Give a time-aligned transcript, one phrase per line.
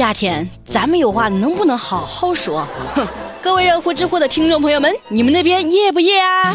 [0.00, 2.66] 夏天，咱们有话能不能好好说？
[2.94, 3.06] 哼，
[3.42, 6.54] 各位热乎知乎的听众朋友们，你们那边夜不夜啊？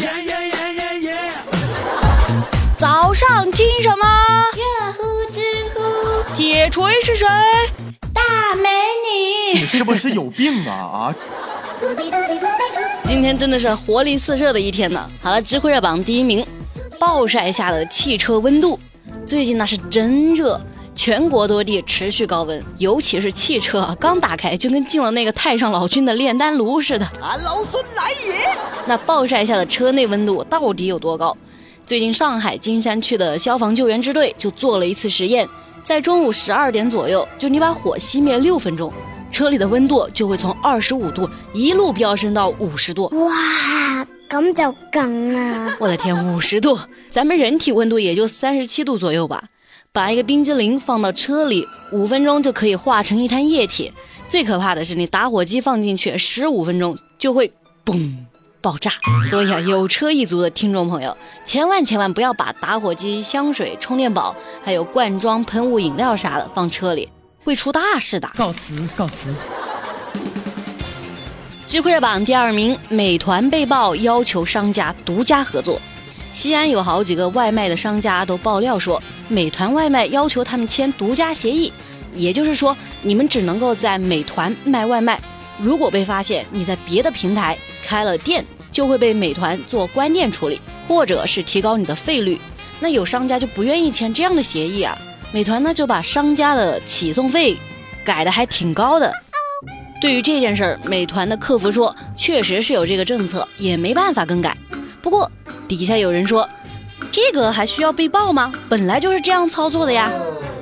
[2.76, 4.04] 早上听什么？
[4.52, 5.40] 热乎知
[5.72, 7.24] 乎，铁锤是谁？
[8.12, 8.68] 大美
[9.52, 9.64] 女你。
[9.64, 11.14] 是不是有病啊啊！
[13.04, 15.08] 今天真的是活力四射的一天呢。
[15.22, 16.44] 好了，知乎热榜第一名，
[16.98, 18.76] 暴晒下的汽车温度，
[19.24, 20.60] 最近那是真热。
[20.96, 27.06] 全国多地持续高温，尤其是汽车啊，刚打开就跟进了那个太上老君的炼丹炉似的。
[27.20, 28.50] 俺老孙来也！
[28.86, 31.36] 那暴晒下的车内温度到底有多高？
[31.84, 35.46] 最近上海金山区的消防救援支队就做了一次实验，
[35.82, 38.90] 在中午十二点左右，就你把火熄灭六分钟，
[39.30, 43.04] 车里的温度就会从二十五度一路飙升到五十度。
[43.12, 45.76] 哇，咁就梗啦！
[45.78, 46.78] 我的天，五十度，
[47.10, 49.44] 咱们人体温度也就三十七度左右吧。
[49.96, 53.90] 把一个冰激凌放到车里，五分钟就可以化成一滩液体。
[54.28, 57.50] 最可怕的是，你打火机放进去，十五分钟就会
[57.82, 58.14] 嘣
[58.60, 58.92] 爆炸。
[59.30, 67.08] 所以啊，有车一族的听众朋友，千万千万不要把打火机、香水、充电宝，还有罐装喷雾饮料啥的放车里，
[67.42, 68.30] 会出大事的。
[68.36, 69.34] 告辞告辞。
[71.66, 75.80] 知乎热榜第二名，美团被曝要求商家独家合作。
[76.34, 81.72] 西安有好几个外卖的商家都爆料说，美团外卖要求他们签独家协议，
[82.14, 85.20] 也就是说，你们只能够在美团卖外卖，
[85.60, 92.38] 如果被发现你在别的平台开了店，就会被美团做关店处理，或者是提高你的费率。
[92.78, 94.96] 那有商家就不愿意签这样的协议啊，
[95.32, 97.56] 美团呢就把商家的起送费
[98.04, 99.10] 改的还挺高的。
[99.98, 104.54] 对于这件事儿，美团的客服说，确实是有这个政策，也没办法更改。
[105.00, 105.30] 不过
[105.66, 106.46] 底下有人说，
[107.10, 108.52] 这个还需要被爆吗？
[108.68, 110.10] 本来就是这样操作的呀。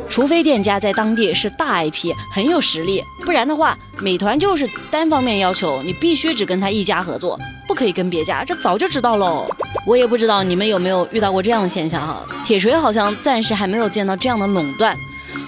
[0.09, 8.45] 除非店家在当地是大 IP，很有实力，不然的话，美团就是单方面要求你必须只跟他一家合作，不可以跟别家。
[8.45, 9.49] 这早就知道喽。
[9.87, 12.25] 我也不知道你们有没有遇到过这样的现象哈。
[12.45, 14.97] 铁锤好像暂时还没有见到这样的垄断。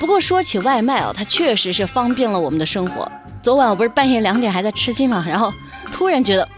[0.00, 3.10] 不过说起外卖啊，它确实是方便了我们的生活。
[3.42, 5.52] 昨晚我不是半夜两点还在吃鸡嘛，然后
[5.92, 6.48] 突然觉得，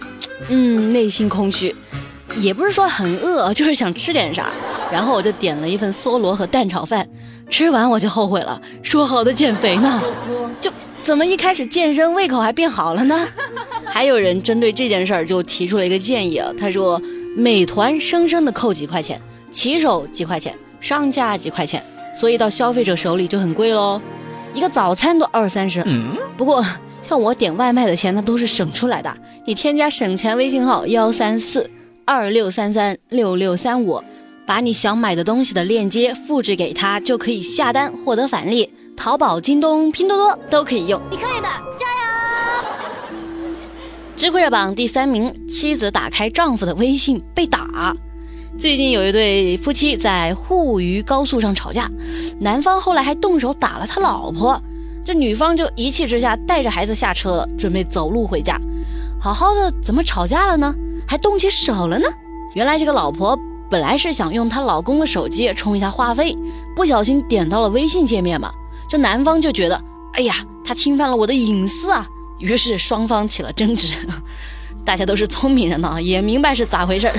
[0.48, 1.74] 嗯，内心空虚，
[2.40, 4.50] 也不是说很饿， 就是想吃点啥，
[4.90, 7.06] 然后我就点了一份梭罗和蛋炒饭，
[7.50, 10.02] 吃完我就后悔了，说好的减肥呢，
[10.60, 10.70] 就
[11.02, 13.26] 怎么一开始健身胃口还变好了呢？
[13.86, 17.00] 还有人针对这件事儿就提出了一个建议啊，他说
[17.36, 19.20] 美团生生的扣几块钱，
[19.50, 21.82] 骑手几块钱，商家几块钱，
[22.20, 24.00] 所以到消费者手里就很贵喽。
[24.54, 25.84] 一个早餐都二三十，
[26.36, 26.64] 不过
[27.02, 29.14] 像我点外卖的钱，那都是省出来的。
[29.44, 31.68] 你添加省钱微信号幺三四
[32.08, 34.02] 二六三三六六三五，
[34.46, 38.72] 把你想买的东西的链接复制给他，就可以下单获得返利。
[38.96, 40.98] 淘宝、京东、拼多多都可以用。
[41.10, 43.12] 你可以的，加油！
[44.16, 47.94] 知乎热榜第三名，妻子打开丈夫的微信被打。
[48.58, 51.90] 最近有一对夫妻在沪渝高速上吵架，
[52.40, 54.58] 男方后来还动手打了他老婆，
[55.04, 58.58] 这女方就一气之下带着孩子下车了，准备走路回家。
[59.20, 60.74] 好好的怎么吵架了呢？
[61.08, 62.06] 还动起手了呢？
[62.54, 63.36] 原来这个老婆
[63.70, 66.36] 本来是想用她老公的手机充一下话费，
[66.76, 68.52] 不小心点到了微信界面嘛，
[68.88, 69.82] 这男方就觉得，
[70.12, 72.06] 哎呀，他侵犯了我的隐私啊，
[72.38, 73.94] 于是双方起了争执。
[74.84, 77.18] 大家都是聪明人呢，也明白是咋回事儿。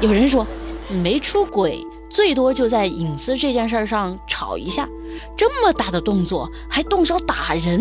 [0.00, 0.46] 有人说。
[0.92, 4.88] 没出轨，最多就在隐私这件事上吵一下，
[5.36, 7.80] 这么大的动作还动手打人，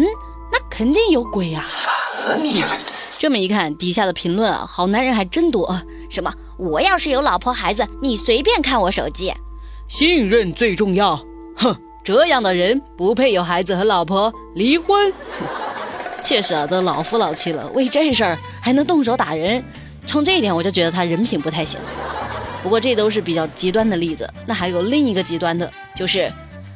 [0.51, 1.65] 那肯定有鬼呀！
[1.67, 2.67] 反了你了！
[3.19, 5.77] 这么一看，底下的评论啊，好男人还真多。
[6.09, 6.33] 什么？
[6.55, 9.33] 我要是有老婆孩子，你随便看我手机。
[9.89, 11.17] 信任最重要。
[11.57, 15.11] 哼，这样的人不配有孩子和老婆，离婚。
[16.23, 19.61] 确实啊，都老夫老妻了，为这事儿还能动手打人，
[20.07, 21.77] 从这一点我就觉得他人品不太行。
[22.63, 26.31] 不过这都是比较极端的例子，那还有另一个极端的，就是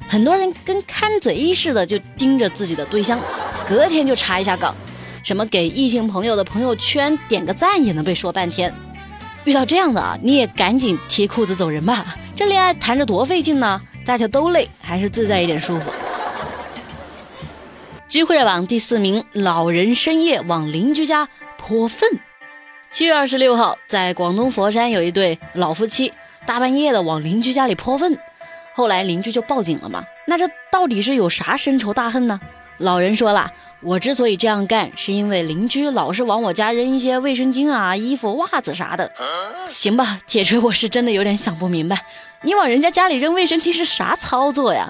[0.09, 3.17] 很多人跟看贼似的，就盯着自己的对象，
[3.65, 4.75] 隔天就查一下岗，
[5.23, 8.73] 什么给异性朋友的朋友圈点个赞也能被说半天。
[9.45, 15.89] 遇到这样的啊，你也赶紧提裤子走人吧，这恋爱谈着多费劲呢，大家都累，还是自在一点舒服。
[18.07, 21.27] 知乎热榜第四名，老人深夜往邻居家
[21.57, 22.07] 泼粪。
[22.91, 26.13] 七月二十六号，在广东佛山有一对老夫妻，
[26.45, 28.17] 大半夜的往邻居家里泼粪，
[28.75, 30.03] 后来邻居就报警了嘛。
[30.27, 32.39] 那这到底是有啥深仇大恨呢？
[32.77, 33.51] 老人说了，
[33.85, 39.11] 我之所以这样干，是因为邻居老是往我家扔一些卫生巾啊、衣服、袜子啥的。
[39.69, 42.01] 行吧，铁锤，我是真的有点想不明白，
[42.43, 44.89] 你往人家家里扔卫生巾是啥操作呀？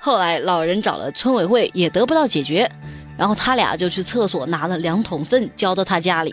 [0.00, 2.70] 后来老人找了村委会也得不到解决，
[3.16, 6.32] 然后他俩就去厕所拿了两桶粪交到他家里。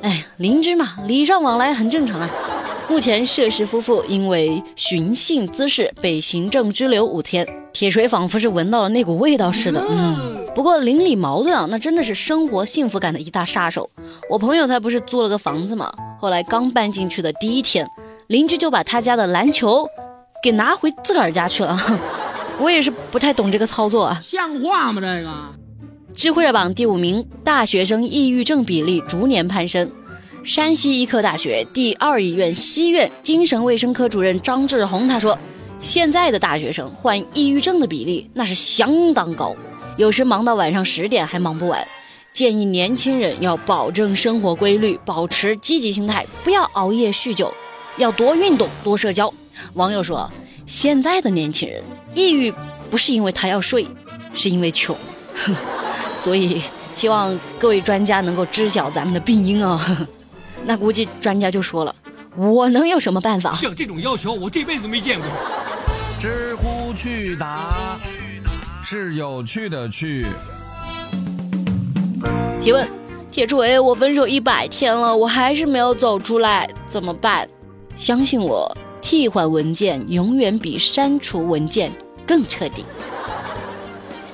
[0.00, 2.30] 哎，邻居嘛，礼尚往来很正常啊。
[2.88, 7.46] 目前涉事夫妇因为寻衅滋事被行政拘留五天。
[7.74, 10.37] 铁锤仿佛是闻到了那股味道似的，嗯。
[10.58, 13.88] 不过邻里矛盾啊，那真的是生活幸福感的一大杀手。
[14.28, 15.88] 我朋友他不是租了个房子嘛，
[16.18, 17.86] 后来刚搬进去的第一天，
[18.26, 19.88] 邻居就把他家的篮球
[20.42, 21.78] 给拿回自个儿家去了。
[22.58, 25.00] 我也是不太懂这个操作啊，像话吗？
[25.00, 25.32] 这个
[26.12, 29.88] 智慧热榜第五名，大学生抑郁症比例逐年攀升。
[30.42, 35.38] 山西医科大学第二医院西院精神卫生科主任张志红他说
[35.78, 39.54] ：“现在的大学生患抑郁症的比例那是相当高，
[39.98, 41.84] 有时忙到晚上十点还忙不完。
[42.32, 47.52] 建议年轻人要保证生活规律，保持积极心态，不要熬夜酗酒，
[47.96, 49.32] 要多运动多社交。”
[49.74, 50.30] 网友说
[50.66, 51.82] ：“现在的年轻人
[52.14, 52.54] 抑郁
[52.88, 53.88] 不是因为他要睡，
[54.32, 54.96] 是因为穷。
[56.16, 56.62] ”所以
[56.94, 60.06] 希望各位专家能够知晓咱们的病因啊。
[60.64, 61.92] 那估计专家就说了，
[62.36, 63.52] 我能有什么办法？
[63.52, 65.28] 像这种要求，我这辈子都没见过。
[66.20, 67.98] 知乎去答
[68.90, 70.24] 是有趣的趣。
[72.62, 72.88] 提问：
[73.30, 77.46] 铁锤，我分手一百天了，我还是没有走出来，怎么办？
[77.98, 81.92] 相信我，替换文件永远比删除文件
[82.26, 82.82] 更彻底。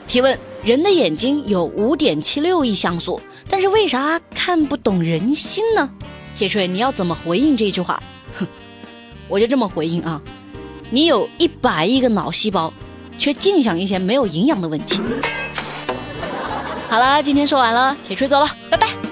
[0.06, 5.90] 提问：人的眼睛有五点七六亿像素，但是为啥看不懂人心呢？
[6.36, 8.00] 铁锤，你要怎么回应这句话？
[8.38, 8.46] 哼，
[9.26, 10.22] 我就这么回应啊！
[10.90, 12.72] 你有一百亿个脑细胞，
[13.18, 15.00] 却净想一些没有营养的问题。
[16.88, 19.03] 好了，今天说完了，铁锤走了，拜拜。